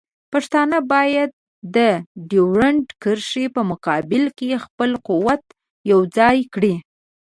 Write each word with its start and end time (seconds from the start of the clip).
پښتانه 0.33 0.77
باید 0.93 1.29
د 1.75 1.77
ډیورنډ 2.29 2.85
کرښې 3.01 3.45
په 3.55 3.61
مقابل 3.71 4.23
کې 4.37 4.61
خپل 4.65 4.91
قوت 5.07 5.43
یوځای 5.91 6.37
کړي. 6.53 6.75